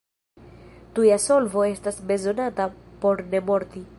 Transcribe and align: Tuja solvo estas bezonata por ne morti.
Tuja 0.95 1.19
solvo 1.25 1.63
estas 1.73 2.01
bezonata 2.13 2.69
por 3.05 3.23
ne 3.35 3.41
morti. 3.51 3.85